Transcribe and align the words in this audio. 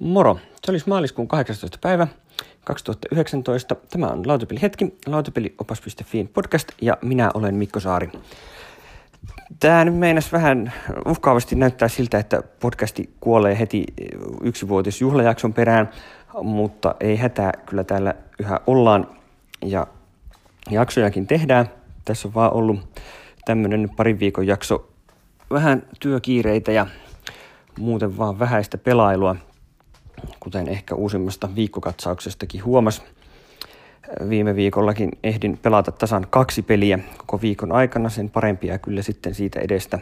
Moro! 0.00 0.38
Se 0.64 0.70
olisi 0.70 0.88
maaliskuun 0.88 1.28
18. 1.28 1.78
päivä 1.80 2.06
2019. 2.64 3.76
Tämä 3.90 4.06
on 4.06 4.28
Lautapeli 4.28 4.62
hetki, 4.62 4.98
lautapeliopas.fiin 5.06 6.28
podcast 6.28 6.68
ja 6.80 6.98
minä 7.02 7.30
olen 7.34 7.54
Mikko 7.54 7.80
Saari. 7.80 8.10
Tämä 9.60 9.84
nyt 9.84 9.94
meinas 9.96 10.32
vähän 10.32 10.72
uhkaavasti 11.06 11.56
näyttää 11.56 11.88
siltä, 11.88 12.18
että 12.18 12.42
podcasti 12.60 13.14
kuolee 13.20 13.58
heti 13.58 13.84
yksivuotisjuhlajakson 14.42 15.52
perään, 15.52 15.90
mutta 16.42 16.94
ei 17.00 17.16
hätää, 17.16 17.52
kyllä 17.66 17.84
täällä 17.84 18.14
yhä 18.38 18.60
ollaan 18.66 19.06
ja 19.64 19.86
jaksojakin 20.70 21.26
tehdään. 21.26 21.70
Tässä 22.04 22.28
on 22.28 22.34
vaan 22.34 22.52
ollut 22.52 23.00
tämmöinen 23.44 23.90
parin 23.96 24.20
viikon 24.20 24.46
jakso, 24.46 24.88
vähän 25.50 25.82
työkiireitä 26.00 26.72
ja 26.72 26.86
muuten 27.78 28.18
vaan 28.18 28.38
vähäistä 28.38 28.78
pelailua– 28.78 29.36
kuten 30.40 30.68
ehkä 30.68 30.94
uusimmasta 30.94 31.48
viikkokatsauksestakin 31.54 32.64
huomas. 32.64 33.02
Viime 34.28 34.56
viikollakin 34.56 35.10
ehdin 35.24 35.58
pelata 35.58 35.92
tasan 35.92 36.26
kaksi 36.30 36.62
peliä 36.62 36.98
koko 37.18 37.40
viikon 37.40 37.72
aikana, 37.72 38.08
sen 38.08 38.30
parempia 38.30 38.78
kyllä 38.78 39.02
sitten 39.02 39.34
siitä 39.34 39.60
edestä 39.60 39.98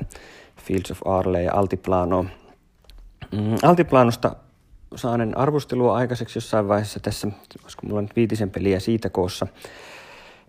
Fields 0.63 0.91
of 0.91 0.99
Arle 1.05 1.43
ja 1.43 1.55
Altiplano. 1.55 2.23
Mm, 3.33 3.57
Altiplanosta 3.63 4.37
saanen 4.97 5.39
arvostelua 5.39 5.97
aikaiseksi 5.97 6.37
jossain 6.37 6.69
vaiheessa 6.69 7.01
tässä, 7.01 7.29
koska 7.63 7.87
mulla 7.87 7.99
on 7.99 8.05
nyt 8.05 8.17
viitisen 8.17 8.51
peliä 8.51 8.81
siitä 8.81 9.11
koossa. 9.11 9.47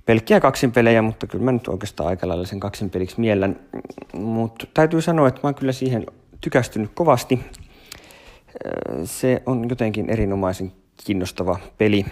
Pelkkiä 0.05 0.39
kaksin 0.39 0.71
pelejä, 0.71 1.01
mutta 1.01 1.27
kyllä 1.27 1.45
mä 1.45 1.51
nyt 1.51 1.67
oikeastaan 1.67 2.09
aika 2.09 2.27
lailla 2.27 2.45
sen 2.45 2.59
kaksin 2.59 2.89
peliksi 2.89 3.19
miellän. 3.19 3.59
Mutta 4.13 4.67
täytyy 4.73 5.01
sanoa, 5.01 5.27
että 5.27 5.39
mä 5.43 5.47
oon 5.47 5.55
kyllä 5.55 5.71
siihen 5.71 6.05
tykästynyt 6.41 6.91
kovasti 6.93 7.39
se 9.05 9.43
on 9.45 9.69
jotenkin 9.69 10.09
erinomaisen 10.09 10.71
kiinnostava 11.05 11.59
peli. 11.77 12.05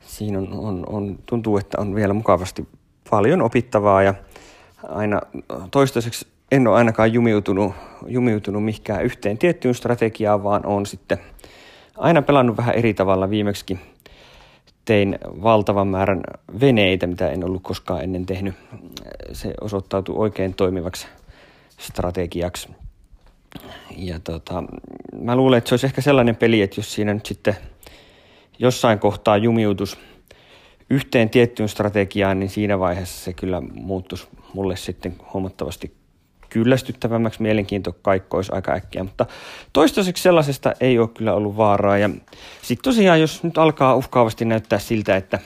Siinä 0.00 0.38
on, 0.38 0.52
on, 0.52 0.84
on, 0.88 1.18
tuntuu, 1.26 1.58
että 1.58 1.80
on 1.80 1.94
vielä 1.94 2.14
mukavasti 2.14 2.68
paljon 3.10 3.42
opittavaa 3.42 4.02
ja 4.02 4.14
aina 4.88 5.20
toistaiseksi 5.70 6.26
en 6.52 6.66
ole 6.66 6.76
ainakaan 6.76 7.12
jumiutunut, 7.12 7.72
jumiutunut 8.06 8.64
mihinkään 8.64 9.04
yhteen 9.04 9.38
tiettyyn 9.38 9.74
strategiaan, 9.74 10.42
vaan 10.42 10.66
on 10.66 10.86
sitten 10.86 11.18
aina 11.96 12.22
pelannut 12.22 12.56
vähän 12.56 12.74
eri 12.74 12.94
tavalla. 12.94 13.30
Viimeksi 13.30 13.78
tein 14.84 15.18
valtavan 15.42 15.88
määrän 15.88 16.20
veneitä, 16.60 17.06
mitä 17.06 17.30
en 17.30 17.44
ollut 17.44 17.62
koskaan 17.62 18.02
ennen 18.02 18.26
tehnyt. 18.26 18.54
Se 19.32 19.54
osoittautui 19.60 20.14
oikein 20.18 20.54
toimivaksi 20.54 21.06
strategiaksi 21.78 22.68
ja 23.96 24.20
tota, 24.20 24.64
mä 25.22 25.36
luulen, 25.36 25.58
että 25.58 25.68
se 25.68 25.74
olisi 25.74 25.86
ehkä 25.86 26.00
sellainen 26.00 26.36
peli, 26.36 26.62
että 26.62 26.78
jos 26.80 26.94
siinä 26.94 27.14
nyt 27.14 27.26
sitten 27.26 27.56
jossain 28.58 28.98
kohtaa 28.98 29.36
jumiutus 29.36 29.98
yhteen 30.90 31.30
tiettyyn 31.30 31.68
strategiaan, 31.68 32.40
niin 32.40 32.50
siinä 32.50 32.78
vaiheessa 32.78 33.24
se 33.24 33.32
kyllä 33.32 33.60
muuttuisi 33.60 34.28
mulle 34.54 34.76
sitten 34.76 35.16
huomattavasti 35.34 35.94
kyllästyttävämmäksi. 36.48 37.42
Mielenkiinto 37.42 37.96
kaikkoisi 38.02 38.52
aika 38.52 38.72
äkkiä, 38.72 39.04
mutta 39.04 39.26
toistaiseksi 39.72 40.22
sellaisesta 40.22 40.74
ei 40.80 40.98
ole 40.98 41.08
kyllä 41.08 41.34
ollut 41.34 41.56
vaaraa. 41.56 41.98
Ja 41.98 42.10
sitten 42.62 42.84
tosiaan, 42.84 43.20
jos 43.20 43.42
nyt 43.42 43.58
alkaa 43.58 43.94
uhkaavasti 43.94 44.44
näyttää 44.44 44.78
siltä, 44.78 45.16
että, 45.16 45.38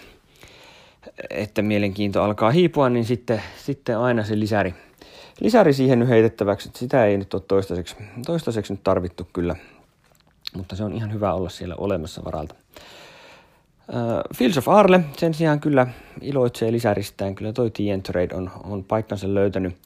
että 1.30 1.62
mielenkiinto 1.62 2.22
alkaa 2.22 2.50
hiipua, 2.50 2.88
niin 2.88 3.04
sitten, 3.04 3.42
sitten 3.56 3.98
aina 3.98 4.24
se 4.24 4.38
lisäri 4.38 4.74
lisäri 5.40 5.72
siihen 5.72 5.98
nyt 5.98 6.08
heitettäväksi, 6.08 6.68
että 6.68 6.78
sitä 6.78 7.06
ei 7.06 7.18
nyt 7.18 7.34
ole 7.34 7.42
toistaiseksi, 7.48 7.96
toistaiseksi 8.26 8.72
nyt 8.72 8.84
tarvittu 8.84 9.28
kyllä, 9.32 9.56
mutta 10.56 10.76
se 10.76 10.84
on 10.84 10.92
ihan 10.92 11.12
hyvä 11.12 11.34
olla 11.34 11.48
siellä 11.48 11.74
olemassa 11.78 12.24
varalta. 12.24 12.54
Uh, 13.88 14.36
Fields 14.36 14.58
of 14.58 14.68
Arle 14.68 15.00
sen 15.16 15.34
sijaan 15.34 15.60
kyllä 15.60 15.86
iloitsee 16.20 16.72
lisäristään, 16.72 17.34
kyllä 17.34 17.52
toi 17.52 17.70
TN 17.70 18.02
Trade 18.02 18.34
on, 18.34 18.50
on 18.64 18.84
paikkansa 18.84 19.34
löytänyt 19.34 19.76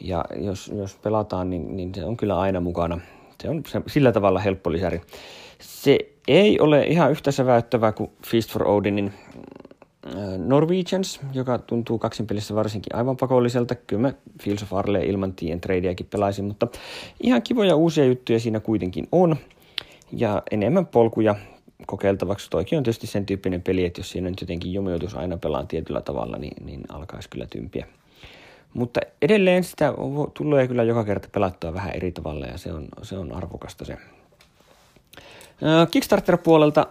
ja 0.00 0.24
jos, 0.36 0.72
jos 0.76 0.94
pelataan, 0.94 1.50
niin, 1.50 1.76
niin 1.76 1.94
se 1.94 2.04
on 2.04 2.16
kyllä 2.16 2.38
aina 2.40 2.60
mukana. 2.60 3.00
Se 3.42 3.48
on 3.48 3.62
se, 3.66 3.80
sillä 3.86 4.12
tavalla 4.12 4.40
helppo 4.40 4.72
lisäri. 4.72 5.00
Se 5.60 5.98
ei 6.28 6.60
ole 6.60 6.82
ihan 6.82 7.10
yhtä 7.10 7.30
säväyttävä 7.30 7.92
kuin 7.92 8.10
Feast 8.26 8.50
for 8.50 8.68
Odinin 8.68 9.12
Norwegians, 10.38 11.20
joka 11.32 11.58
tuntuu 11.58 11.98
kaksin 11.98 12.26
pelissä 12.26 12.54
varsinkin 12.54 12.96
aivan 12.96 13.16
pakolliselta. 13.16 13.74
Kyllä 13.74 14.02
mä 14.02 14.12
Fields 14.42 14.62
of 14.62 14.72
Arle 14.72 15.04
ilman 15.04 15.32
tien 15.32 15.60
tradeakin 15.60 16.06
pelaisin, 16.06 16.44
mutta 16.44 16.68
ihan 17.22 17.42
kivoja 17.42 17.76
uusia 17.76 18.04
juttuja 18.04 18.40
siinä 18.40 18.60
kuitenkin 18.60 19.08
on. 19.12 19.36
Ja 20.12 20.42
enemmän 20.50 20.86
polkuja 20.86 21.34
kokeiltavaksi. 21.86 22.50
Toikin 22.50 22.78
on 22.78 22.84
tietysti 22.84 23.06
sen 23.06 23.26
tyyppinen 23.26 23.62
peli, 23.62 23.84
että 23.84 24.00
jos 24.00 24.10
siinä 24.10 24.30
nyt 24.30 24.40
jotenkin 24.40 24.72
jumiutus 24.72 25.14
aina 25.14 25.36
pelaan 25.36 25.68
tietyllä 25.68 26.00
tavalla, 26.00 26.38
niin, 26.38 26.66
niin 26.66 26.80
alkaisi 26.88 27.28
kyllä 27.28 27.46
tympiä. 27.46 27.86
Mutta 28.74 29.00
edelleen 29.22 29.64
sitä 29.64 29.94
tulee 30.34 30.68
kyllä 30.68 30.82
joka 30.82 31.04
kerta 31.04 31.28
pelattua 31.32 31.74
vähän 31.74 31.94
eri 31.94 32.12
tavalla 32.12 32.46
ja 32.46 32.58
se 32.58 32.72
on, 32.72 32.88
se 33.02 33.18
on 33.18 33.32
arvokasta 33.32 33.84
se. 33.84 33.92
Äh, 33.92 35.88
Kickstarter-puolelta 35.90 36.86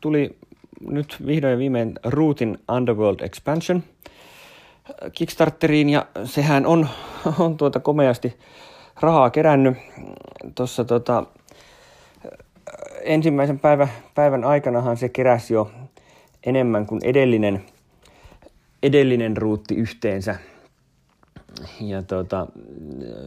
tuli 0.00 0.36
nyt 0.88 1.16
vihdoin 1.26 1.50
ja 1.50 1.58
viimein 1.58 1.94
Rootin 2.04 2.58
Underworld 2.68 3.20
Expansion 3.20 3.82
Kickstarteriin 5.12 5.88
ja 5.88 6.06
sehän 6.24 6.66
on, 6.66 6.88
on 7.38 7.56
tuota 7.56 7.80
komeasti 7.80 8.36
rahaa 9.00 9.30
kerännyt. 9.30 9.76
Tuossa 10.54 10.84
tota, 10.84 11.26
ensimmäisen 13.02 13.58
päivä, 13.58 13.88
päivän 14.14 14.44
aikanahan 14.44 14.96
se 14.96 15.08
keräsi 15.08 15.54
jo 15.54 15.70
enemmän 16.46 16.86
kuin 16.86 17.00
edellinen, 17.04 17.64
edellinen 18.82 19.36
ruutti 19.36 19.74
yhteensä. 19.74 20.36
Ja 21.80 22.02
tota, 22.02 22.46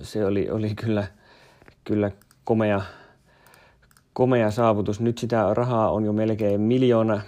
se 0.02 0.26
oli, 0.26 0.50
oli 0.50 0.76
kyllä, 0.76 1.08
kyllä 1.84 2.12
komea, 2.44 2.82
komea 4.14 4.52
saavutus. 4.52 5.00
Nyt 5.00 5.18
sitä 5.18 5.54
rahaa 5.54 5.92
on 5.92 6.06
jo 6.06 6.14
melkein 6.14 6.62
miljoona 6.62 7.22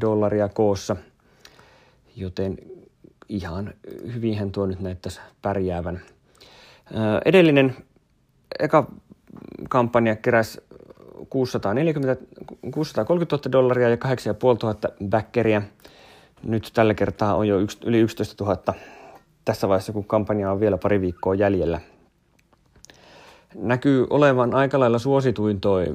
dollaria 0.00 0.48
koossa, 0.48 0.96
joten 2.16 2.58
ihan 3.28 3.74
hyvinhän 4.14 4.52
tuo 4.52 4.66
nyt 4.66 4.80
näyttäisi 4.80 5.20
pärjäävän. 5.42 6.00
Edellinen 7.24 7.76
eka 8.60 8.86
kampanja 9.68 10.16
keräsi 10.16 10.60
640, 11.30 12.24
630 12.74 13.36
000 13.36 13.52
dollaria 13.52 13.88
ja 13.88 13.96
8500 13.96 14.90
backeria. 15.08 15.62
Nyt 16.42 16.70
tällä 16.74 16.94
kertaa 16.94 17.34
on 17.34 17.48
jo 17.48 17.56
yli 17.84 17.98
11 17.98 18.44
000 18.44 18.74
tässä 19.44 19.68
vaiheessa, 19.68 19.92
kun 19.92 20.04
kampanja 20.04 20.52
on 20.52 20.60
vielä 20.60 20.78
pari 20.78 21.00
viikkoa 21.00 21.34
jäljellä. 21.34 21.80
Näkyy 23.54 24.06
olevan 24.10 24.54
aika 24.54 24.80
lailla 24.80 24.98
suosituin 24.98 25.60
toi 25.60 25.86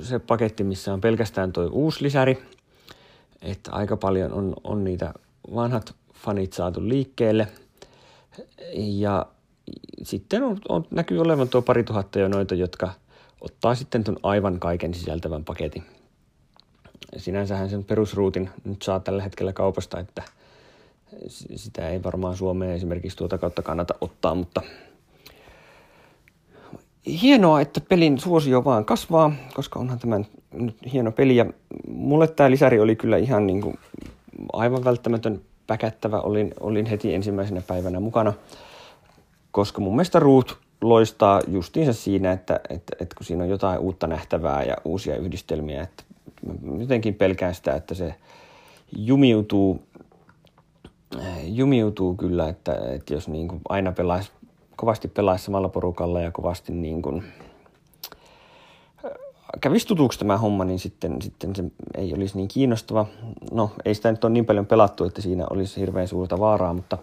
se 0.00 0.18
paketti, 0.18 0.64
missä 0.64 0.92
on 0.92 1.00
pelkästään 1.00 1.52
toi 1.52 1.66
uusi 1.66 2.04
lisäri– 2.04 2.38
että 3.42 3.72
aika 3.72 3.96
paljon 3.96 4.32
on, 4.32 4.54
on 4.64 4.84
niitä 4.84 5.14
vanhat 5.54 5.94
fanit 6.14 6.52
saatu 6.52 6.88
liikkeelle. 6.88 7.48
Ja 8.74 9.26
sitten 10.02 10.42
on, 10.42 10.58
on, 10.68 10.84
näkyy 10.90 11.20
olevan 11.20 11.48
tuo 11.48 11.62
pari 11.62 11.84
tuhatta 11.84 12.18
jo 12.18 12.28
noita, 12.28 12.54
jotka 12.54 12.90
ottaa 13.40 13.74
sitten 13.74 14.04
tuon 14.04 14.16
aivan 14.22 14.60
kaiken 14.60 14.94
sisältävän 14.94 15.44
paketin. 15.44 15.84
Sinänsähän 17.16 17.70
sen 17.70 17.84
perusruutin 17.84 18.50
nyt 18.64 18.82
saa 18.82 19.00
tällä 19.00 19.22
hetkellä 19.22 19.52
kaupasta, 19.52 20.00
että 20.00 20.22
sitä 21.56 21.88
ei 21.88 22.02
varmaan 22.02 22.36
Suomeen 22.36 22.72
esimerkiksi 22.72 23.16
tuota 23.16 23.38
kautta 23.38 23.62
kannata 23.62 23.94
ottaa, 24.00 24.34
mutta 24.34 24.62
hienoa, 27.06 27.60
että 27.60 27.80
pelin 27.80 28.18
suosio 28.18 28.64
vaan 28.64 28.84
kasvaa, 28.84 29.32
koska 29.54 29.78
onhan 29.78 29.98
tämä 29.98 30.18
nyt 30.18 30.28
hieno 30.92 31.12
peli. 31.12 31.36
Ja 31.36 31.46
mulle 31.88 32.28
tämä 32.28 32.50
lisäri 32.50 32.80
oli 32.80 32.96
kyllä 32.96 33.16
ihan 33.16 33.46
niin 33.46 33.60
kuin 33.60 33.78
aivan 34.52 34.84
välttämätön 34.84 35.40
päkättävä. 35.66 36.20
Olin, 36.20 36.54
olin 36.60 36.86
heti 36.86 37.14
ensimmäisenä 37.14 37.62
päivänä 37.66 38.00
mukana, 38.00 38.32
koska 39.50 39.80
mun 39.80 39.96
mielestä 39.96 40.18
Root 40.18 40.58
loistaa 40.80 41.40
justiinsa 41.48 41.92
siinä, 41.92 42.32
että, 42.32 42.60
että, 42.70 42.96
että 43.00 43.16
kun 43.16 43.26
siinä 43.26 43.44
on 43.44 43.50
jotain 43.50 43.78
uutta 43.78 44.06
nähtävää 44.06 44.62
ja 44.62 44.76
uusia 44.84 45.16
yhdistelmiä, 45.16 45.82
että 45.82 46.02
jotenkin 46.78 47.14
pelkään 47.14 47.54
sitä, 47.54 47.74
että 47.74 47.94
se 47.94 48.14
jumiutuu, 48.96 49.82
jumiutuu 51.44 52.14
kyllä, 52.14 52.48
että, 52.48 52.78
että 52.94 53.14
jos 53.14 53.28
niin 53.28 53.48
kuin 53.48 53.60
aina 53.68 53.92
pelaisi 53.92 54.30
kovasti 54.76 55.08
pelaisi 55.08 55.44
samalla 55.44 55.68
porukalla 55.68 56.20
ja 56.20 56.30
kovasti 56.30 56.72
niin 56.72 57.02
kuin, 57.02 57.24
kävisi 59.60 59.86
tutuksi 59.86 60.18
tämä 60.18 60.38
homma, 60.38 60.64
niin 60.64 60.78
sitten, 60.78 61.22
sitten 61.22 61.56
se 61.56 61.64
ei 61.94 62.14
olisi 62.14 62.36
niin 62.36 62.48
kiinnostava. 62.48 63.06
No, 63.52 63.70
ei 63.84 63.94
sitä 63.94 64.10
nyt 64.10 64.24
ole 64.24 64.32
niin 64.32 64.46
paljon 64.46 64.66
pelattu, 64.66 65.04
että 65.04 65.22
siinä 65.22 65.46
olisi 65.50 65.80
hirveän 65.80 66.08
suurta 66.08 66.38
vaaraa, 66.38 66.74
mutta 66.74 66.98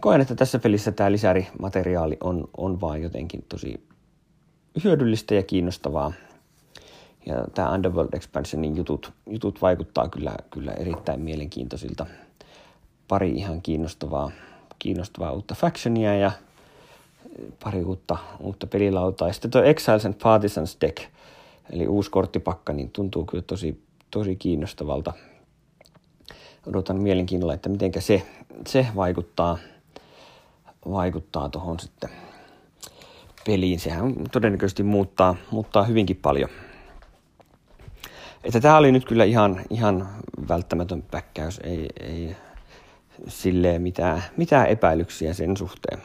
koen, 0.00 0.20
että 0.20 0.34
tässä 0.34 0.58
pelissä 0.58 0.92
tämä 0.92 1.12
lisärimateriaali 1.12 2.16
on, 2.20 2.48
on 2.56 2.80
vaan 2.80 3.02
jotenkin 3.02 3.44
tosi 3.48 3.86
hyödyllistä 4.84 5.34
ja 5.34 5.42
kiinnostavaa. 5.42 6.12
Ja 7.26 7.44
tämä 7.54 7.70
Underworld 7.70 8.08
Expansionin 8.12 8.76
jutut, 8.76 9.12
jutut 9.26 9.62
vaikuttaa 9.62 10.08
kyllä, 10.08 10.34
kyllä 10.50 10.72
erittäin 10.72 11.20
mielenkiintoisilta. 11.20 12.06
Pari 13.08 13.30
ihan 13.30 13.62
kiinnostavaa, 13.62 14.30
kiinnostavaa 14.78 15.32
uutta 15.32 15.54
factionia 15.54 16.14
ja 16.14 16.32
pari 17.64 17.82
uutta, 17.84 18.16
uutta 18.40 18.66
pelilautaa. 18.66 19.28
Ja 19.28 19.32
sitten 19.32 19.50
tuo 19.50 19.62
Exiles 19.62 20.06
and 20.06 20.14
Partisans 20.22 20.76
deck, 20.80 21.02
eli 21.70 21.88
uusi 21.88 22.10
korttipakka, 22.10 22.72
niin 22.72 22.90
tuntuu 22.90 23.24
kyllä 23.24 23.42
tosi, 23.42 23.82
tosi 24.10 24.36
kiinnostavalta. 24.36 25.12
Odotan 26.66 27.02
mielenkiinnolla, 27.02 27.54
että 27.54 27.68
miten 27.68 27.92
se, 27.98 28.22
se 28.66 28.86
vaikuttaa, 28.96 29.58
vaikuttaa 30.90 31.48
tuohon 31.48 31.80
sitten 31.80 32.10
peliin. 33.46 33.80
Sehän 33.80 34.14
todennäköisesti 34.32 34.82
muuttaa, 34.82 35.36
muuttaa 35.50 35.84
hyvinkin 35.84 36.16
paljon. 36.16 36.48
Että 38.44 38.60
tämä 38.60 38.76
oli 38.76 38.92
nyt 38.92 39.04
kyllä 39.04 39.24
ihan, 39.24 39.60
ihan 39.70 40.08
välttämätön 40.48 41.02
päkkäys, 41.02 41.60
ei, 41.64 41.88
ei 42.00 42.36
silleen 43.28 43.82
mitään, 43.82 44.22
mitään 44.36 44.66
epäilyksiä 44.66 45.34
sen 45.34 45.56
suhteen. 45.56 46.02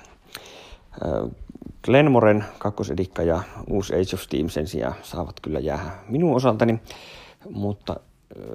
Glenmoren 1.83 2.45
kakkosedikka 2.57 3.23
ja 3.23 3.43
uusi 3.69 3.93
Age 3.93 4.13
of 4.13 4.21
Steam 4.21 4.49
sen 4.49 4.67
sijaan 4.67 4.95
saavat 5.01 5.39
kyllä 5.39 5.59
jäädä 5.59 5.91
minun 6.09 6.35
osaltani, 6.35 6.79
mutta 7.49 7.95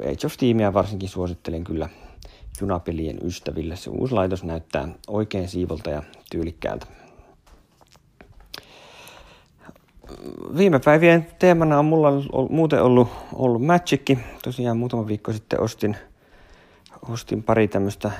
Age 0.01 0.27
of 0.27 0.33
Steamia 0.33 0.75
varsinkin 0.75 1.09
suosittelen 1.09 1.65
kyllä 1.65 1.89
junapelien 2.61 3.19
ystäville. 3.25 3.77
Se 3.77 3.91
uusi 3.91 4.15
laitos 4.15 4.45
näyttää 4.45 4.89
oikein 5.09 5.49
siivolta 5.49 5.91
ja 5.91 6.03
tyylikkäältä. 6.31 6.87
Viime 10.57 10.81
päivien 10.85 11.27
teemana 11.39 11.79
on 11.79 11.85
mulla 11.85 12.11
muuten 12.51 12.83
ollut, 12.83 13.09
ollut 13.33 13.65
Magic. 13.65 14.19
Tosiaan 14.45 14.77
muutama 14.77 15.07
viikko 15.07 15.33
sitten 15.33 15.61
ostin, 15.61 15.97
ostin 17.11 17.43
pari 17.43 17.69
tämmöistä 17.69 18.11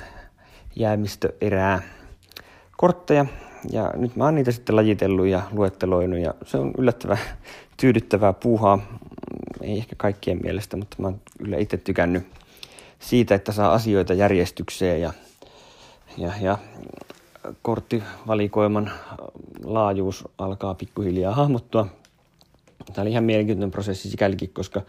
jäämistöerää 0.75 1.81
kortteja 2.77 3.25
ja 3.71 3.91
nyt 3.95 4.15
mä 4.15 4.23
oon 4.23 4.35
niitä 4.35 4.51
sitten 4.51 4.75
lajitellut 4.75 5.27
ja 5.27 5.41
luetteloinut 5.51 6.19
ja 6.19 6.33
se 6.45 6.57
on 6.57 6.73
yllättävän 6.77 7.19
tyydyttävää 7.81 8.33
puuhaa. 8.33 8.79
Ei 9.61 9.77
ehkä 9.77 9.95
kaikkien 9.97 10.39
mielestä, 10.43 10.77
mutta 10.77 10.95
mä 10.99 11.07
oon 11.07 11.21
kyllä 11.37 11.57
itse 11.57 11.77
tykännyt 11.77 12.27
siitä, 12.99 13.35
että 13.35 13.51
saa 13.51 13.73
asioita 13.73 14.13
järjestykseen 14.13 15.01
ja, 15.01 15.13
ja, 16.17 16.31
ja 16.41 16.57
korttivalikoiman 17.61 18.91
laajuus 19.63 20.23
alkaa 20.37 20.73
pikkuhiljaa 20.73 21.35
hahmottua. 21.35 21.87
Tämä 22.93 23.01
oli 23.03 23.11
ihan 23.11 23.23
mielenkiintoinen 23.23 23.71
prosessi 23.71 24.09
sikälikin, 24.09 24.49
koska 24.49 24.81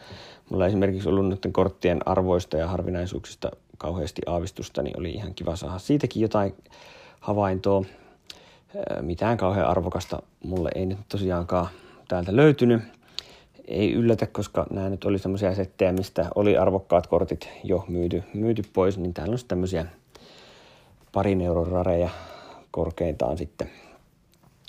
mulla 0.51 0.67
esimerkiksi 0.67 1.09
ollut 1.09 1.29
nyt 1.29 1.47
korttien 1.53 2.09
arvoista 2.09 2.57
ja 2.57 2.69
harvinaisuuksista 2.69 3.51
kauheasti 3.79 4.23
aavistusta, 4.27 4.83
niin 4.83 5.01
oli 5.01 5.11
ihan 5.11 5.35
kiva 5.35 5.57
saada 5.57 5.79
siitäkin 5.79 6.23
jotain 6.23 6.55
havaintoa. 7.21 7.85
Mitään 9.01 9.37
kauhean 9.37 9.67
arvokasta 9.67 10.23
mulle 10.45 10.71
ei 10.75 10.87
nyt 10.87 10.99
tosiaankaan 11.09 11.69
täältä 12.09 12.37
löytynyt. 12.37 12.83
Ei 13.69 13.93
yllätä, 13.93 14.27
koska 14.27 14.67
nämä 14.71 14.91
nyt 14.91 15.05
oli 15.05 15.19
semmoisia 15.19 15.55
settejä, 15.55 15.93
mistä 15.93 16.27
oli 16.35 16.57
arvokkaat 16.57 17.07
kortit 17.07 17.49
jo 17.65 17.85
myyty, 17.89 18.23
myyty 18.35 18.63
pois, 18.73 18.99
niin 18.99 19.15
täällä 19.15 19.33
on 19.33 19.39
sitten 19.39 19.57
tämmöisiä 19.57 19.87
parin 21.13 21.41
euron 21.41 21.67
rareja 21.67 22.11
korkeintaan 22.71 23.39
sitten 23.39 23.71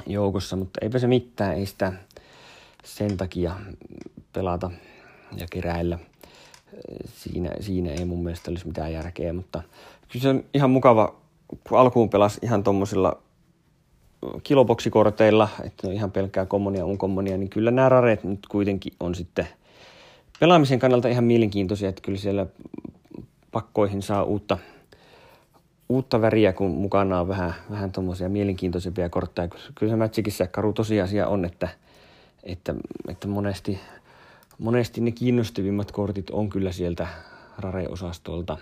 joukossa, 0.08 0.56
mutta 0.56 0.80
eipä 0.82 1.00
se 1.00 1.08
mitään, 1.08 1.58
ei 1.58 1.66
sitä 1.66 1.94
sen 2.84 3.18
takia 3.18 3.56
pelata 4.34 4.72
ja 5.38 5.46
keräillä. 5.52 6.00
Siinä, 7.06 7.52
siinä 7.60 7.92
ei 7.92 8.06
mun 8.06 8.24
mielestä 8.24 8.52
olisi 8.52 8.68
mitään 8.68 8.94
järkeä, 8.94 9.34
mutta 9.34 9.62
kyllä 10.12 10.24
se 10.24 10.30
on 10.30 10.44
ihan 10.54 10.70
mukava, 10.70 11.16
kun 11.70 11.80
alkuun 11.80 12.10
pelas 12.10 12.40
ihan 12.42 12.64
tuommoisilla 12.64 13.22
kiloboksikorteilla, 14.44 15.50
että 15.64 15.88
on 15.88 15.94
ihan 15.94 16.12
pelkkää 16.12 16.46
kommonia, 16.46 16.86
unkommonia, 16.86 17.38
niin 17.38 17.50
kyllä 17.50 17.72
nämä 17.72 17.90
rareet 17.90 18.24
nyt 18.24 18.48
kuitenkin 18.48 18.94
on 19.00 19.16
sitten 19.16 19.48
pelaamisen 20.40 20.80
kannalta 20.80 21.08
ihan 21.08 21.24
mielenkiintoisia, 21.24 21.90
että 21.90 22.02
kyllä 22.02 22.18
siellä 22.18 22.46
pakkoihin 23.52 24.02
saa 24.02 24.24
uutta, 24.24 24.58
uutta 25.90 26.22
väriä, 26.22 26.54
kun 26.54 26.72
mukana 26.72 27.20
on 27.20 27.28
vähän, 27.28 27.54
vähän 27.72 27.92
tuommoisia 27.92 28.30
mielenkiintoisempia 28.30 29.10
kortteja. 29.10 29.48
Kyllä 29.76 29.92
se 29.92 29.96
Magicissa 29.96 30.48
karu 30.48 30.74
tosiasia 30.74 31.28
on, 31.28 31.46
että, 31.46 31.70
että, 32.44 32.76
että 33.08 33.28
monesti, 33.28 33.80
monesti 34.60 35.02
ne 35.02 35.12
kiinnostavimmat 35.12 35.92
kortit 35.92 36.30
on 36.30 36.50
kyllä 36.50 36.72
sieltä 36.72 37.08
rare-osastolta. 37.58 38.58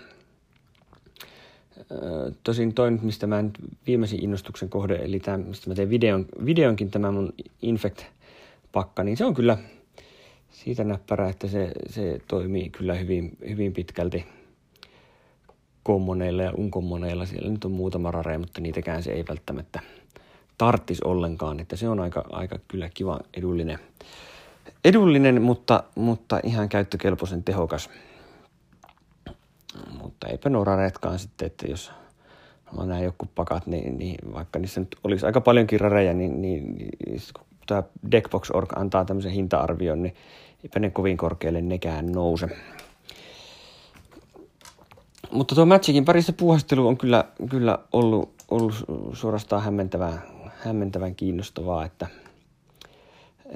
Tosin 2.42 2.74
toi 2.74 2.90
mistä 2.90 3.26
mä 3.26 3.42
nyt 3.42 3.58
viimeisin 3.86 4.24
innostuksen 4.24 4.68
kohde, 4.68 4.96
eli 4.96 5.20
tämä, 5.20 5.38
mistä 5.38 5.70
mä 5.70 5.74
teen 5.74 5.90
videon, 5.90 6.26
videonkin, 6.44 6.90
tämä 6.90 7.10
mun 7.10 7.32
Infect-pakka, 7.62 9.04
niin 9.04 9.16
se 9.16 9.24
on 9.24 9.34
kyllä 9.34 9.58
siitä 10.50 10.84
näppärä, 10.84 11.28
että 11.28 11.48
se, 11.48 11.72
se 11.88 12.20
toimii 12.28 12.70
kyllä 12.70 12.94
hyvin, 12.94 13.36
hyvin 13.48 13.72
pitkälti 13.72 14.24
kommoneilla 15.82 16.42
ja 16.42 16.52
unkommoneilla. 16.56 17.26
Siellä 17.26 17.50
nyt 17.50 17.64
on 17.64 17.72
muutama 17.72 18.10
rare, 18.10 18.38
mutta 18.38 18.60
niitäkään 18.60 19.02
se 19.02 19.12
ei 19.12 19.24
välttämättä 19.28 19.80
tarttis 20.58 21.02
ollenkaan. 21.02 21.60
Että 21.60 21.76
se 21.76 21.88
on 21.88 22.00
aika, 22.00 22.24
aika 22.30 22.58
kyllä 22.68 22.88
kiva, 22.94 23.20
edullinen, 23.34 23.78
edullinen 24.84 25.42
mutta, 25.42 25.84
mutta 25.94 26.40
ihan 26.42 26.68
käyttökelpoisen 26.68 27.44
tehokas. 27.44 27.90
Mutta 30.02 30.28
eipä 30.28 30.50
nuo 30.50 30.64
rareetkaan 30.64 31.18
sitten, 31.18 31.46
että 31.46 31.66
jos 31.66 31.92
on 32.76 32.88
nämä 32.88 33.00
joku 33.00 33.26
pakat, 33.34 33.66
niin, 33.66 33.98
niin, 33.98 34.34
vaikka 34.34 34.58
niissä 34.58 34.80
nyt 34.80 34.96
olisi 35.04 35.26
aika 35.26 35.40
paljon 35.40 35.66
rareja, 35.80 36.14
niin, 36.14 36.42
niin, 36.42 36.74
niin 36.76 37.22
kun 37.36 37.46
tämä 37.66 37.82
Deckbox.org 38.10 38.72
antaa 38.76 39.04
tämmöisen 39.04 39.32
hinta-arvion, 39.32 40.02
niin 40.02 40.14
eipä 40.62 40.80
ne 40.80 40.90
kovin 40.90 41.16
korkealle 41.16 41.62
nekään 41.62 42.12
nouse. 42.12 42.48
Mutta 45.30 45.54
tuo 45.54 45.66
Magicin 45.66 46.04
parissa 46.04 46.32
puuhastelu 46.32 46.88
on 46.88 46.96
kyllä, 46.96 47.24
kyllä 47.50 47.78
ollut, 47.92 48.34
ollut 48.50 48.74
suorastaan 49.12 49.62
hämmentävää, 49.62 50.22
hämmentävän 50.64 51.14
kiinnostavaa, 51.14 51.84
että, 51.84 52.06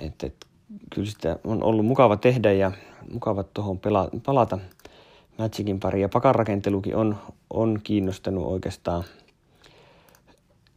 että, 0.00 0.26
että 0.26 0.46
kyllä 0.94 1.10
sitä 1.10 1.38
on 1.44 1.62
ollut 1.62 1.86
mukava 1.86 2.16
tehdä 2.16 2.52
ja 2.52 2.72
mukava 3.12 3.42
tuohon 3.42 3.80
palata 4.24 4.58
Magicin 5.38 5.80
pari. 5.80 6.00
Ja 6.00 6.08
pakarakentelukin 6.08 6.96
on, 6.96 7.16
on 7.50 7.80
kiinnostanut 7.84 8.46
oikeastaan 8.46 9.04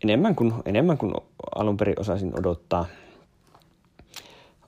enemmän 0.03 0.35
kuin, 0.35 0.53
enemmän 0.65 0.97
kuin 0.97 1.13
alun 1.55 1.77
perin 1.77 1.99
osasin 1.99 2.39
odottaa. 2.39 2.85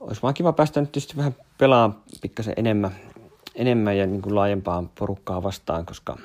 Olisi 0.00 0.22
vaan 0.22 0.34
kiva 0.34 0.52
päästä 0.52 0.80
nyt 0.80 0.92
tietysti 0.92 1.16
vähän 1.16 1.34
pelaamaan 1.58 2.02
pikkasen 2.22 2.54
enemmän, 2.56 2.90
enemmän 3.54 3.98
ja 3.98 4.06
niin 4.06 4.22
kuin 4.22 4.34
laajempaa 4.34 4.84
porukkaa 4.98 5.42
vastaan, 5.42 5.86
koska 5.86 6.18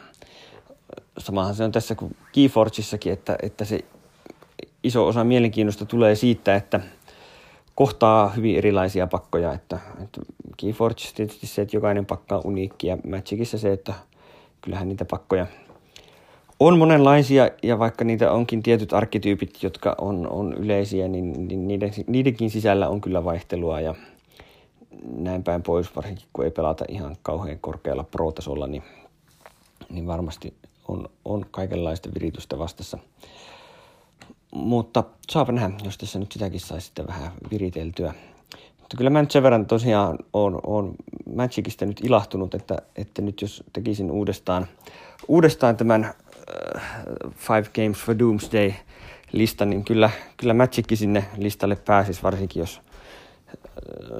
samahan 1.18 1.56
se 1.56 1.64
on 1.64 1.72
tässä 1.72 1.96
kuin 1.96 2.16
Keyforgeissakin, 2.32 3.14
että, 3.14 3.38
että 3.42 3.66
se 3.66 3.86
iso 4.84 5.08
osa 5.08 5.24
mielenkiinnosta 5.24 5.86
tulee 5.86 6.16
siitä, 6.16 6.56
että 6.56 6.80
kohtaa 7.80 8.30
hyvin 8.30 8.56
erilaisia 8.56 9.08
pakkoja, 9.08 9.54
että, 9.54 9.80
että 10.04 10.22
Keyforgeissa 10.58 11.16
tietysti 11.16 11.48
se, 11.48 11.62
että 11.62 11.78
jokainen 11.78 12.06
pakka 12.06 12.36
on 12.36 12.42
uniikki 12.46 12.88
ja 12.88 12.98
Magicissa 13.08 13.58
se, 13.58 13.74
että 13.74 13.94
kyllähän 14.62 14.88
niitä 14.88 15.06
pakkoja 15.06 15.48
on 16.60 16.78
monenlaisia 16.78 17.50
ja 17.64 17.80
vaikka 17.80 18.04
niitä 18.04 18.32
onkin 18.32 18.64
tietyt 18.64 18.94
arkkityypit, 18.94 19.64
jotka 19.64 19.96
on, 19.98 20.30
on 20.30 20.54
yleisiä, 20.54 21.08
niin, 21.08 21.48
niin 21.48 21.68
niiden, 21.68 21.92
niidenkin 22.08 22.50
sisällä 22.50 22.90
on 22.90 23.02
kyllä 23.02 23.24
vaihtelua 23.24 23.82
ja 23.82 23.96
näin 25.16 25.44
päin 25.44 25.64
pois, 25.64 25.96
varsinkin 25.96 26.26
kun 26.34 26.46
ei 26.46 26.52
pelata 26.52 26.86
ihan 26.88 27.18
kauhean 27.22 27.60
korkealla 27.62 28.04
pro-tasolla, 28.04 28.68
niin, 28.68 28.84
niin 29.90 30.08
varmasti 30.08 30.54
on, 30.88 31.10
on 31.26 31.46
kaikenlaista 31.52 32.10
viritystä 32.14 32.58
vastassa. 32.58 32.98
Mutta 34.52 35.04
saapa 35.30 35.52
nähdä, 35.52 35.72
jos 35.84 35.98
tässä 35.98 36.20
nyt 36.20 36.32
sitäkin 36.32 36.60
saisi 36.60 36.86
sitten 36.86 37.08
vähän 37.08 37.32
viriteltyä. 37.52 38.14
Mutta 38.80 38.98
kyllä 38.98 39.10
mä 39.10 39.22
nyt 39.22 39.32
sen 39.32 39.44
verran 39.44 39.66
tosiaan 39.66 40.18
on, 40.34 40.60
on 40.64 40.96
Magicista 41.36 41.86
nyt 41.86 42.02
ilahtunut, 42.04 42.54
että, 42.54 42.78
että 42.96 43.22
nyt 43.22 43.42
jos 43.42 43.64
tekisin 43.74 44.12
uudestaan, 44.12 44.68
uudestaan 45.28 45.78
tämän 45.78 46.14
uh, 46.76 47.32
Five 47.36 47.66
Games 47.76 47.98
for 47.98 48.20
Doomsday 48.20 48.74
listan, 49.32 49.70
niin 49.70 49.86
kyllä, 49.86 50.10
kyllä 50.38 50.54
Magic 50.54 50.96
sinne 50.96 51.26
listalle 51.38 51.76
pääsisi, 51.76 52.24
varsinkin 52.24 52.60
jos 52.60 52.82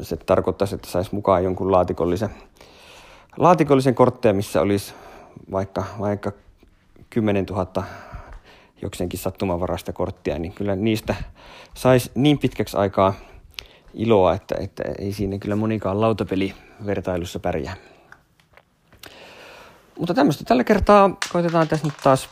se 0.02 0.18
tarkoittaisi, 0.18 0.76
että 0.76 0.88
saisi 0.88 1.16
mukaan 1.16 1.44
jonkun 1.44 1.72
laatikollisen, 1.72 2.30
laatikollisen 3.38 3.96
kortteja, 3.96 4.34
missä 4.34 4.62
olisi 4.62 4.94
vaikka, 5.52 5.84
vaikka 6.00 6.32
10 7.10 7.46
000 7.46 7.84
jokseenkin 8.82 9.20
sattumanvaraista 9.20 9.94
korttia, 9.94 10.40
niin 10.40 10.54
kyllä 10.54 10.76
niistä 10.76 11.16
saisi 11.74 12.12
niin 12.16 12.40
pitkäksi 12.40 12.78
aikaa 12.78 13.14
iloa, 13.94 14.34
että, 14.34 14.56
että 14.60 14.84
ei 15.00 15.14
siinä 15.14 15.38
kyllä 15.38 15.56
monikaan 15.56 16.02
lautapelivertailussa 16.02 17.40
pärjää. 17.40 17.76
Mutta 20.00 20.14
tämmöistä 20.14 20.44
tällä 20.44 20.64
kertaa 20.64 21.18
koitetaan 21.34 21.68
tässä 21.68 21.88
nyt 21.88 21.98
taas, 22.04 22.30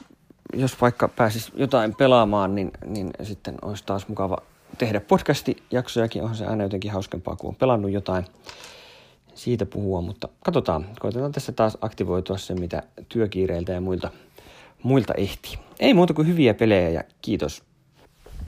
jos 0.54 0.82
vaikka 0.82 1.08
pääsis 1.08 1.52
jotain 1.56 1.96
pelaamaan, 1.96 2.56
niin, 2.56 2.72
niin 2.86 3.12
sitten 3.24 3.56
olisi 3.62 3.84
taas 3.86 4.08
mukava 4.08 4.38
tehdä 4.78 5.00
podcasti-jaksojakin. 5.00 6.22
Onhan 6.22 6.38
se 6.38 6.46
aina 6.46 6.64
jotenkin 6.64 6.92
hauskempaa, 6.92 7.36
kun 7.36 7.48
on 7.48 7.56
pelannut 7.56 7.92
jotain 7.92 8.26
siitä 9.36 9.66
puhua, 9.66 10.02
mutta 10.02 10.28
katsotaan. 10.44 10.86
Koitetaan 11.00 11.32
tässä 11.32 11.52
taas 11.52 11.78
aktivoitua 11.82 12.38
se, 12.38 12.54
mitä 12.54 12.84
työkiireiltä 13.10 13.72
ja 13.72 13.82
muilta, 13.82 14.12
muilta 14.88 15.14
ehtii. 15.14 15.60
Ei 15.80 15.94
muuta 15.94 16.14
kuin 16.14 16.28
hyviä 16.28 16.54
pelejä 16.54 16.90
ja 16.90 17.04
kiitos 17.22 17.64